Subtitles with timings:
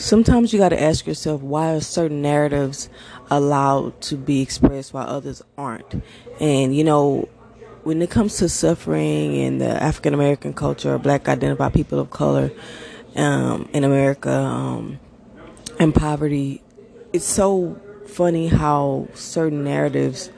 [0.00, 2.88] sometimes you got to ask yourself why are certain narratives
[3.30, 6.02] allowed to be expressed while others aren't.
[6.40, 7.28] And you know
[7.82, 12.10] when it comes to suffering in the african american culture or black identified people of
[12.10, 12.50] color
[13.16, 15.00] um, in america um,
[15.78, 16.62] and poverty
[17.12, 20.30] it's so funny how certain narratives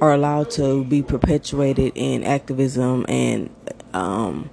[0.00, 3.48] are allowed to be perpetuated in activism and
[3.92, 4.50] um,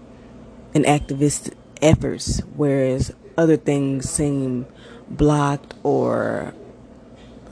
[0.73, 4.66] in activist efforts whereas other things seem
[5.10, 6.54] blocked or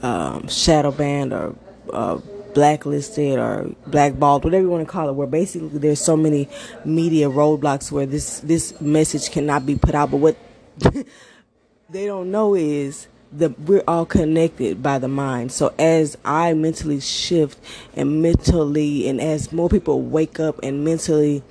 [0.02, 1.56] um, shadow banned or
[1.94, 2.20] uh,
[2.54, 6.50] blacklisted or blackballed, whatever you want to call it, where basically there's so many
[6.84, 10.12] media roadblocks where this this message cannot be put out.
[10.12, 10.38] But what
[11.90, 15.52] they don't know is that we're all connected by the mind.
[15.52, 17.60] So as I mentally shift
[17.96, 21.44] and mentally, and as more people wake up and mentally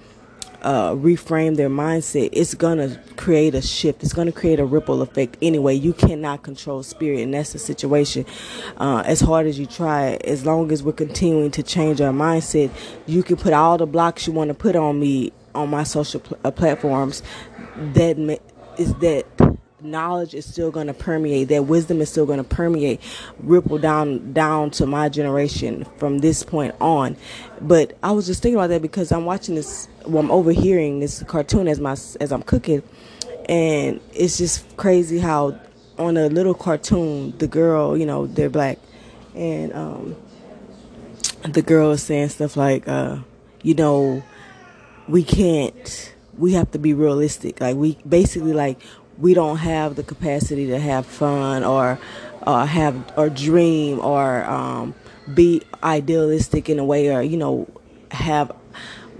[0.64, 4.02] uh, reframe their mindset, it's gonna create a shift.
[4.02, 5.36] It's gonna create a ripple effect.
[5.42, 8.24] Anyway, you cannot control spirit, and that's the situation.
[8.78, 12.70] Uh, as hard as you try, as long as we're continuing to change our mindset,
[13.06, 16.20] you can put all the blocks you want to put on me on my social
[16.20, 17.22] pl- uh, platforms.
[17.92, 18.40] That
[18.78, 19.26] is that
[19.84, 23.00] knowledge is still going to permeate that wisdom is still going to permeate
[23.40, 27.16] ripple down down to my generation from this point on.
[27.60, 31.22] But i was just thinking about that because i'm watching this well i'm overhearing this
[31.24, 32.82] cartoon as my as i'm cooking
[33.48, 35.58] and it's just crazy how
[35.98, 38.78] on a little cartoon the girl you know they're black
[39.34, 40.16] and um
[41.42, 43.18] the girl is saying stuff like uh
[43.62, 44.22] you know
[45.08, 47.60] we can't we have to be realistic.
[47.60, 48.78] Like we basically like
[49.18, 51.98] we don't have the capacity to have fun or
[52.46, 54.94] or have or dream or um,
[55.32, 57.68] be idealistic in a way or you know
[58.10, 58.52] have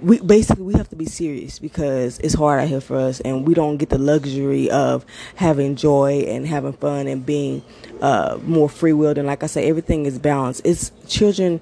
[0.03, 3.47] we basically we have to be serious because it's hard out here for us and
[3.47, 5.07] we don't get the luxury of
[5.37, 7.63] having joy and having fun and being
[8.03, 10.63] uh, more free willed and like I say everything is balanced.
[10.65, 11.61] It's children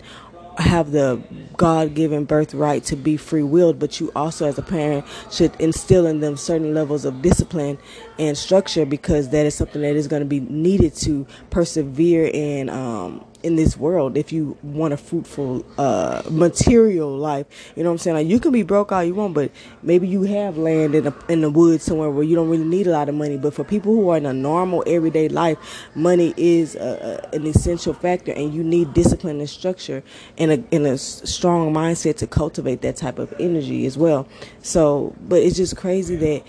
[0.59, 1.23] have the
[1.57, 6.07] God given birthright to be free willed, but you also, as a parent, should instill
[6.07, 7.79] in them certain levels of discipline
[8.19, 12.71] and structure because that is something that is going to be needed to persevere and
[12.71, 17.47] um, in this world if you want a fruitful uh, material life.
[17.77, 18.17] You know what I'm saying?
[18.17, 19.51] Like you can be broke all you want, but
[19.83, 22.87] maybe you have land in the in the woods somewhere where you don't really need
[22.87, 23.37] a lot of money.
[23.37, 25.59] But for people who are in a normal everyday life,
[25.95, 30.03] money is a, a, an essential factor, and you need discipline and structure
[30.39, 34.29] and a and a strong mindset to cultivate that type of energy as well.
[34.63, 36.45] So, but it's just crazy that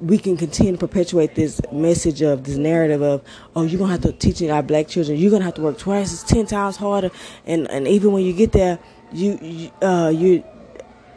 [0.00, 3.22] we can continue to perpetuate this message of this narrative of
[3.54, 5.18] oh you're gonna have to teach our black children.
[5.18, 6.12] You're gonna have to work twice.
[6.12, 7.10] As ten times harder.
[7.46, 8.78] And and even when you get there
[9.12, 10.44] you, you uh you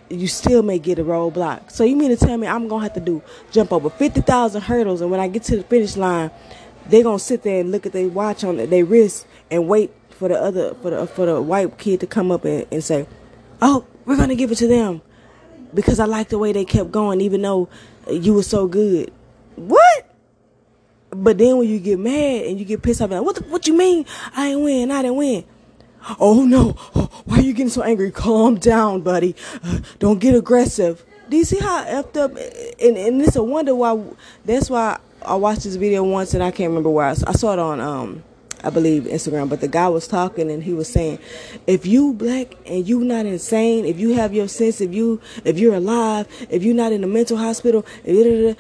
[0.09, 1.71] you still may get a roadblock.
[1.71, 5.01] So you mean to tell me i'm gonna have to do jump over 50000 hurdles?
[5.01, 6.31] And when i get to the finish line
[6.87, 10.27] they're gonna sit there and look at their watch on their wrist and wait for
[10.29, 13.05] the other for the for the white kid to come up and, and say
[13.61, 15.01] oh we're gonna give it to them.
[15.73, 17.69] Because i like the way they kept going even though
[18.11, 19.11] you were so good.
[19.55, 20.05] What?
[21.11, 23.67] But then when you get mad and you get pissed off, like, what the, what
[23.67, 24.05] you mean?
[24.35, 24.91] I ain't win.
[24.91, 25.43] I didn't win.
[26.19, 26.71] Oh no!
[27.25, 28.09] Why are you getting so angry?
[28.11, 29.35] Calm down, buddy.
[29.63, 31.03] Uh, don't get aggressive.
[31.29, 32.31] Do you see how effed up?
[32.81, 34.01] And and it's a wonder why.
[34.45, 37.59] That's why I watched this video once and I can't remember I, I saw it
[37.59, 37.79] on.
[37.81, 38.23] Um,
[38.63, 41.19] I believe Instagram, but the guy was talking and he was saying,
[41.67, 45.57] if you black and you not insane, if you have your sense, if you if
[45.57, 48.53] you're alive, if you're not in a mental hospital, eh,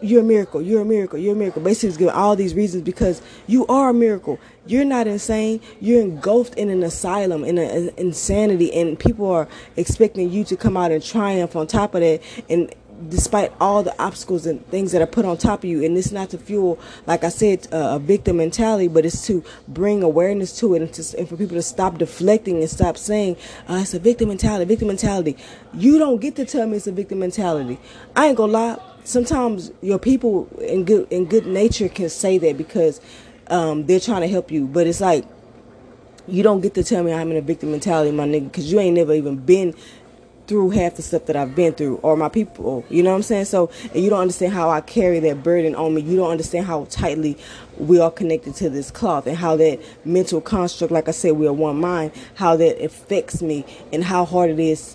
[0.00, 0.62] you're a miracle.
[0.62, 1.18] You're a miracle.
[1.18, 1.62] You're a miracle.
[1.62, 4.38] Basically, he's giving all these reasons because you are a miracle.
[4.66, 5.60] You're not insane.
[5.80, 10.76] You're engulfed in an asylum, in an insanity, and people are expecting you to come
[10.76, 12.22] out and triumph on top of that.
[12.48, 12.72] And
[13.08, 15.84] despite all the obstacles and things that are put on top of you.
[15.84, 20.02] And it's not to fuel like i said a victim mentality but it's to bring
[20.02, 23.36] awareness to it and, to, and for people to stop deflecting and stop saying
[23.68, 25.36] uh, it's a victim mentality victim mentality.
[25.74, 27.78] You don't get to tell me it's a victim mentality.
[28.16, 28.78] I ain't gonna lie.
[29.04, 33.00] Sometimes your people in good in good nature can say that because
[33.48, 34.66] um, they're trying to help you.
[34.66, 35.24] But it's like
[36.26, 38.80] you don't get to tell me I'm in a victim mentality, my nigga, because you
[38.80, 39.74] ain't never even been
[40.52, 42.84] through half the stuff that I've been through or my people.
[42.90, 43.46] You know what I'm saying?
[43.46, 46.02] So, and you don't understand how I carry that burden on me.
[46.02, 47.38] You don't understand how tightly
[47.78, 51.46] we are connected to this cloth and how that mental construct, like I said, we
[51.46, 53.64] are one mind, how that affects me
[53.94, 54.94] and how hard it is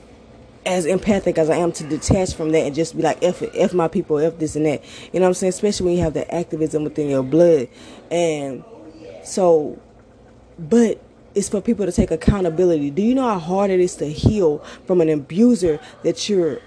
[0.64, 3.74] as empathic as I am to detach from that and just be like, F, F
[3.74, 4.84] my people, F this and that.
[5.12, 5.50] You know what I'm saying?
[5.50, 7.68] Especially when you have the activism within your blood.
[8.12, 8.64] And
[9.24, 9.82] so,
[10.60, 11.02] but
[11.38, 12.90] is for people to take accountability.
[12.90, 16.60] Do you know how hard it is to heal from an abuser that you're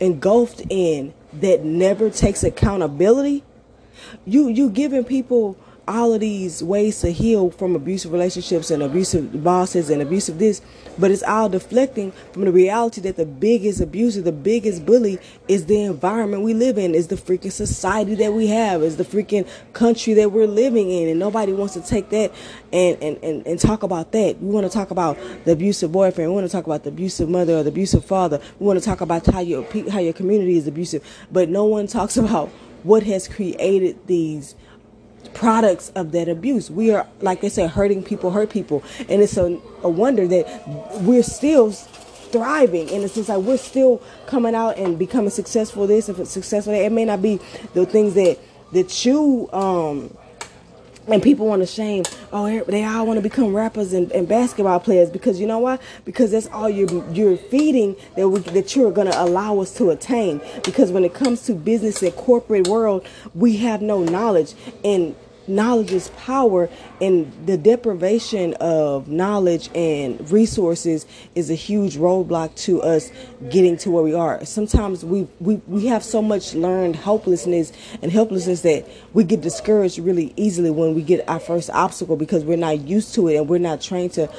[0.00, 3.44] engulfed in that never takes accountability?
[4.26, 5.56] you you giving people
[5.86, 10.62] all of these ways to heal from abusive relationships and abusive bosses and abusive this,
[10.98, 15.66] but it's all deflecting from the reality that the biggest abuser, the biggest bully is
[15.66, 19.46] the environment we live in, is the freaking society that we have, is the freaking
[19.72, 21.08] country that we're living in.
[21.08, 22.32] And nobody wants to take that
[22.72, 24.40] and, and, and, and talk about that.
[24.40, 26.30] We want to talk about the abusive boyfriend.
[26.30, 28.40] We want to talk about the abusive mother or the abusive father.
[28.58, 31.86] We want to talk about how your, how your community is abusive, but no one
[31.86, 32.48] talks about
[32.84, 34.54] what has created these
[35.32, 36.70] products of that abuse.
[36.70, 38.82] We are, like I said, hurting people hurt people.
[39.08, 42.90] And it's a, a wonder that we're still thriving.
[42.90, 46.82] And it's just like we're still coming out and becoming successful this and successful that.
[46.82, 47.40] It may not be
[47.74, 48.38] the things that,
[48.72, 50.16] that you, um,
[51.08, 54.80] and people want to shame oh they all want to become rappers and, and, basketball
[54.80, 55.78] players because you know why?
[56.04, 59.90] Because that's all you're you're feeding that we, that you're going to allow us to
[59.90, 60.40] attain.
[60.64, 64.54] Because when it comes to business and corporate world we have no knowledge.
[64.82, 65.14] And
[65.46, 66.68] knowledge is power
[67.00, 73.10] and the deprivation of knowledge and resources is a huge roadblock to us
[73.50, 74.44] getting to where we are.
[74.44, 79.98] Sometimes we we, we have so much learned hopelessness and helplessness that we get discouraged
[79.98, 83.48] really easily when we get our first obstacle because we're not used to it and
[83.48, 84.30] we're not trained to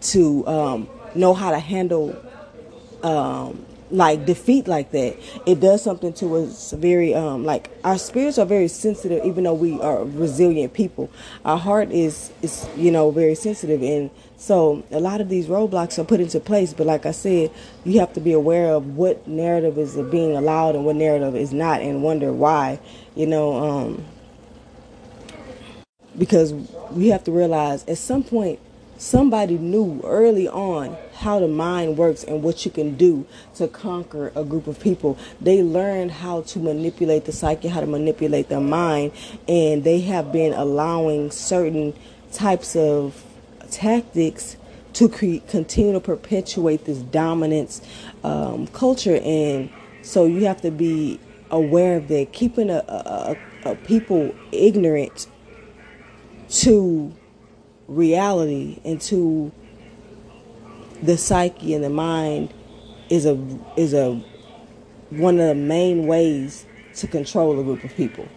[0.00, 2.16] to um, know how to handle
[3.02, 8.38] um, like defeat like that it does something to us very um like our spirits
[8.38, 11.10] are very sensitive even though we are resilient people.
[11.44, 15.98] Our heart is is you know very sensitive and so a lot of these roadblocks
[15.98, 17.50] are put into place but like i said
[17.84, 21.52] you have to be aware of what narrative is being allowed and what narrative is
[21.52, 22.78] not and wonder why
[23.16, 24.04] you know um
[26.16, 26.52] because
[26.92, 28.60] we have to realize at some point
[28.98, 33.24] somebody knew early on how the mind works and what you can do
[33.54, 35.16] to conquer a group of people.
[35.40, 39.12] They learned how to manipulate the psyche, how to manipulate the mind,
[39.48, 41.94] and they have been allowing certain
[42.32, 43.24] types of
[43.70, 44.56] tactics
[44.94, 47.80] to create, continue to perpetuate this dominance
[48.24, 49.20] um, culture.
[49.22, 49.70] And
[50.02, 51.20] so you have to be
[51.50, 53.36] aware of that, keeping a, a,
[53.70, 55.28] a people ignorant
[56.48, 57.14] to
[57.88, 59.50] reality into
[61.02, 62.52] the psyche and the mind
[63.08, 63.42] is a
[63.76, 64.22] is a
[65.10, 68.28] one of the main ways to control a group of people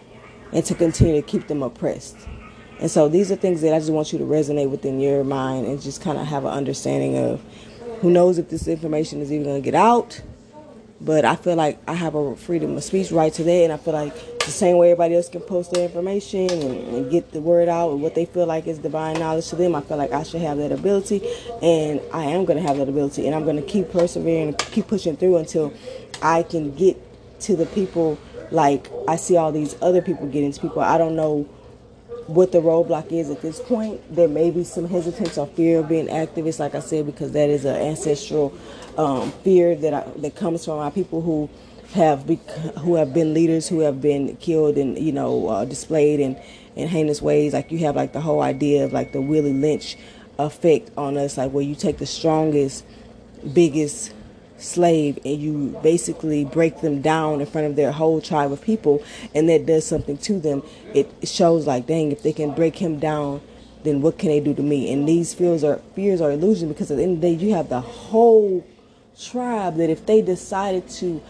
[0.54, 2.18] and to continue to keep them oppressed.
[2.80, 5.68] And so these are things that I just want you to resonate within your mind
[5.68, 7.42] and just kind of have an understanding of
[8.00, 10.22] who knows if this information is even going to get out
[11.04, 13.94] but I feel like I have a freedom of speech right today, and I feel
[13.94, 14.14] like
[14.46, 17.92] the same way everybody else can post their information and, and get the word out
[17.92, 19.76] and what they feel like is divine knowledge to them.
[19.76, 21.22] I feel like I should have that ability,
[21.62, 24.58] and I am going to have that ability, and I'm going to keep persevering and
[24.58, 25.74] keep pushing through until
[26.22, 26.98] I can get
[27.42, 28.18] to the people
[28.52, 30.82] like I see all these other people getting to people.
[30.82, 31.48] I don't know
[32.28, 34.00] what the roadblock is at this point.
[34.14, 37.50] There may be some hesitance or fear of being activists, like I said, because that
[37.50, 38.54] is an ancestral
[38.98, 41.50] um, fear that I, that comes from our people who
[41.94, 42.40] have be,
[42.80, 46.38] who have been leaders who have been killed and you know uh, displayed in
[46.76, 47.54] in heinous ways.
[47.54, 49.98] Like you have like the whole idea of like the Willie Lynch
[50.40, 52.86] effect on us, like where you take the strongest,
[53.54, 54.14] biggest
[54.58, 59.04] slave and you basically break them down in front of their whole tribe of people
[59.34, 60.62] and that does something to them
[60.94, 63.42] it shows like dang if they can break him down
[63.84, 66.92] then what can they do to me and these fears are fears are illusion because
[66.92, 68.64] at the end of the day you have the whole
[69.20, 71.22] tribe that if they decided to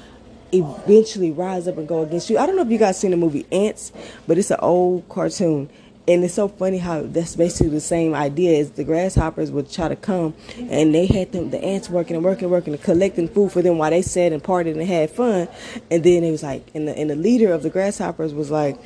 [0.54, 2.38] eventually rise up and go against you.
[2.38, 3.92] I don't know if you guys seen the movie Ants,
[4.28, 5.70] but it's an old cartoon.
[6.08, 9.88] And it's so funny how that's basically the same idea as the grasshoppers would try
[9.88, 13.28] to come and they had them the ants working and working and working and collecting
[13.28, 15.48] food for them while they sat and partied and had fun.
[15.92, 18.80] And then it was like and the and the leader of the grasshoppers was like,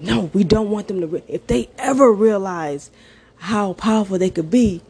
[0.00, 2.90] No, we don't want them to if they ever realize
[3.38, 4.82] how powerful they could be,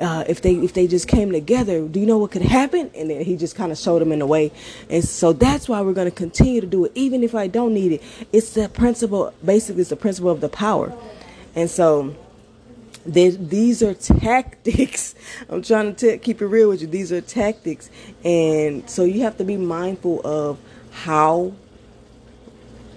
[0.00, 2.90] uh, if they if they just came together, do you know what could happen?
[2.94, 4.52] And then he just kind of showed them in a way,
[4.88, 7.74] and so that's why we're going to continue to do it, even if I don't
[7.74, 8.02] need it.
[8.32, 9.32] It's the principle.
[9.44, 10.92] Basically, it's the principle of the power,
[11.54, 12.14] and so.
[13.06, 15.14] These are tactics.
[15.48, 16.88] I'm trying to t- keep it real with you.
[16.88, 17.88] These are tactics,
[18.22, 20.58] and so you have to be mindful of
[20.90, 21.54] how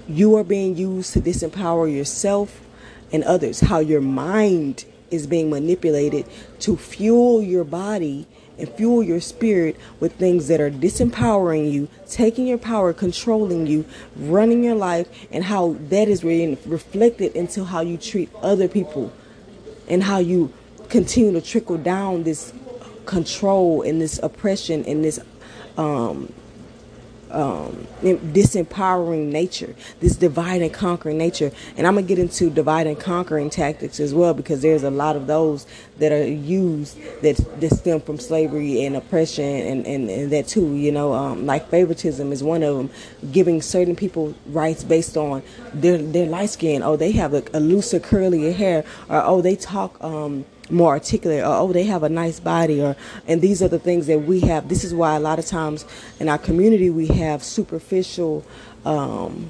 [0.09, 2.61] you are being used to disempower yourself
[3.13, 3.61] and others.
[3.61, 6.25] How your mind is being manipulated
[6.59, 8.25] to fuel your body
[8.57, 13.85] and fuel your spirit with things that are disempowering you, taking your power, controlling you,
[14.15, 19.11] running your life, and how that is really reflected into how you treat other people
[19.87, 20.53] and how you
[20.89, 22.53] continue to trickle down this
[23.05, 25.19] control and this oppression and this
[25.77, 26.31] um,
[27.31, 31.51] um, disempowering nature, this divide and conquering nature.
[31.77, 35.15] And I'm gonna get into divide and conquering tactics as well because there's a lot
[35.15, 35.65] of those
[35.99, 40.75] that are used that that stem from slavery and oppression and, and, and that too.
[40.75, 42.89] You know, um, like favoritism is one of them,
[43.31, 46.83] giving certain people rights based on their their light skin.
[46.83, 50.01] Oh, they have a, a looser curly hair, or oh, they talk.
[50.03, 52.95] Um, more articulate or oh they have a nice body or
[53.27, 54.69] and these are the things that we have.
[54.69, 55.85] This is why a lot of times
[56.19, 58.45] in our community we have superficial
[58.85, 59.49] um,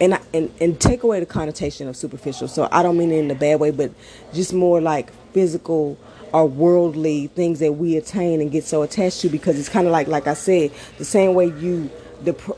[0.00, 2.48] and, and and take away the connotation of superficial.
[2.48, 3.92] So i don't mean it in a bad way but
[4.32, 5.98] just more like physical
[6.32, 9.92] or worldly things that we attain and get so attached to because it's kind of
[9.92, 11.88] like like i said the same way you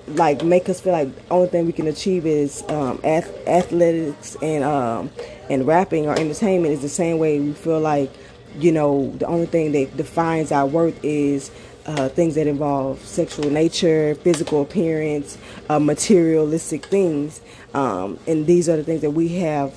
[0.08, 4.37] like make us feel like the only thing we can achieve is um, ath- athletics
[4.42, 5.11] and um,
[5.50, 8.11] and rapping or entertainment is the same way we feel like
[8.58, 11.50] you know the only thing that defines our worth is
[11.87, 17.40] uh, things that involve sexual nature, physical appearance, uh, materialistic things,
[17.75, 19.73] um, and these are the things that we have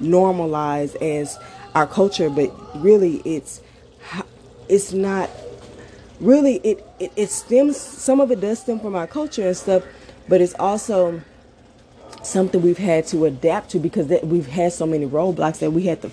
[0.00, 1.38] normalized as
[1.74, 2.30] our culture.
[2.30, 2.50] But
[2.82, 3.60] really, it's
[4.68, 5.28] it's not
[6.20, 9.82] really it, it, it stems some of it does stem from our culture and stuff
[10.28, 11.20] but it's also
[12.22, 15.84] something we've had to adapt to because that we've had so many roadblocks that we
[15.84, 16.10] had to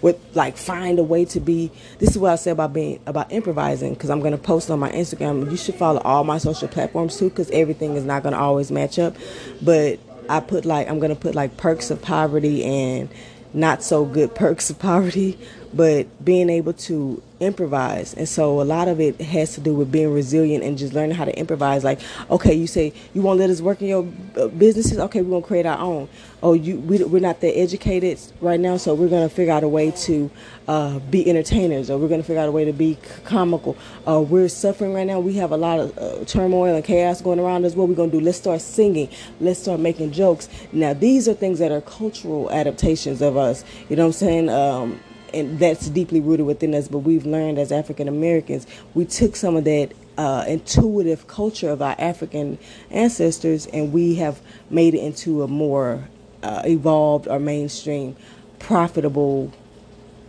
[0.00, 3.30] with like find a way to be this is what i say about being about
[3.30, 5.50] improvising because i'm going to post on my instagram.
[5.50, 8.70] You should follow all my social platforms too because everything is not going to always
[8.70, 9.16] match up
[9.60, 9.98] but
[10.28, 13.08] i put like i'm going to put like perks of poverty and
[13.52, 15.38] not so good perks of poverty
[15.72, 18.12] but being able to improvise.
[18.14, 21.16] And so a lot of it has to do with being resilient and just learning
[21.16, 21.84] how to improvise.
[21.84, 22.00] Like,
[22.30, 24.98] okay, you say you won't let us work in your uh, businesses.
[24.98, 26.08] Okay, we're gonna create our own.
[26.42, 29.68] Oh, you we, we're not that educated right now, so we're gonna figure out a
[29.68, 30.30] way to
[30.68, 33.76] uh, be entertainers, or we're gonna figure out a way to be comical.
[34.06, 35.20] Uh, we're suffering right now.
[35.20, 37.74] We have a lot of uh, turmoil and chaos going around us.
[37.74, 38.20] What we're gonna do?
[38.20, 39.08] Let's start singing.
[39.40, 40.48] Let's start making jokes.
[40.72, 43.64] Now, these are things that are cultural adaptations of us.
[43.88, 44.48] You know what I'm saying?
[44.48, 45.00] Um,
[45.34, 46.88] and that's deeply rooted within us.
[46.88, 51.80] But we've learned as African Americans, we took some of that uh, intuitive culture of
[51.80, 52.58] our African
[52.90, 56.08] ancestors, and we have made it into a more
[56.42, 58.16] uh, evolved or mainstream,
[58.58, 59.52] profitable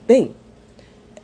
[0.07, 0.35] thing,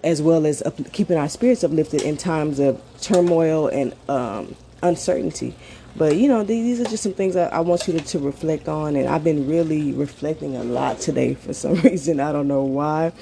[0.04, 5.56] as well as up- keeping our spirits uplifted in times of turmoil and um, uncertainty.
[5.98, 8.70] But you know, these are just some things I, I want you to, to, reflect
[8.70, 12.20] on, and I've been really reflecting a lot today for some reason.
[12.20, 13.14] I don't know why,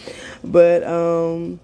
[0.43, 1.61] but um,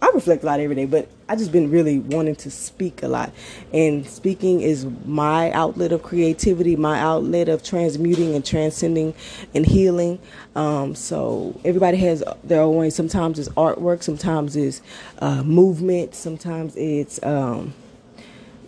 [0.00, 0.86] I reflect a lot every day.
[0.86, 3.32] But I just been really wanting to speak a lot,
[3.72, 9.14] and speaking is my outlet of creativity, my outlet of transmuting and transcending
[9.52, 10.20] and healing.
[10.54, 12.90] Um, so everybody has their own way.
[12.90, 14.80] Sometimes it's artwork, sometimes it's
[15.18, 17.74] uh, movement, sometimes it's um,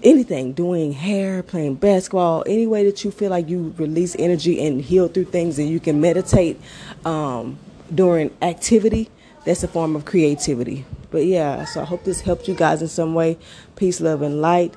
[0.03, 4.81] anything, doing hair, playing basketball, any way that you feel like you release energy and
[4.81, 6.61] heal through things and you can meditate
[7.05, 7.59] um,
[7.95, 9.11] during activity,
[9.45, 10.85] that's a form of creativity.
[11.11, 13.39] But yeah, so I hope this helped you guys in some way.
[13.77, 14.75] Peace, love, and light.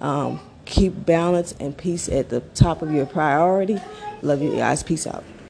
[0.00, 3.80] Um, keep balance and peace at the top of your priority.
[4.22, 4.82] Love you guys.
[4.82, 5.24] Peace out.